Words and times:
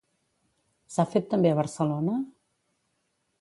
S'ha 0.93 1.05
fet 1.11 1.27
també 1.33 1.51
a 1.51 1.59
Barcelona? 1.59 2.17